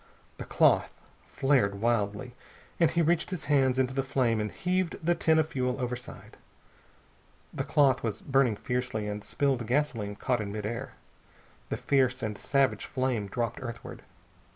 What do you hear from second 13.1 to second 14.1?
dropped earthward.